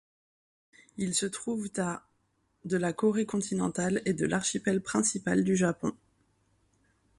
Ils 0.97 1.13
se 1.13 1.27
trouvent 1.27 1.69
à 1.77 2.01
de 2.65 2.75
la 2.75 2.91
Corée 2.91 3.27
continentale 3.27 4.01
et 4.05 4.13
de 4.13 4.25
l'archipel 4.25 4.81
principal 4.81 5.43
du 5.43 5.55
Japon. 5.55 5.95